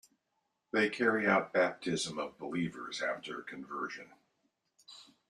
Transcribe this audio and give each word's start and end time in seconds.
They 0.73 0.89
carry 0.89 1.27
out 1.27 1.53
baptism 1.53 2.17
of 2.17 2.39
believers 2.39 3.03
after 3.03 3.43
conversion. 3.43 4.09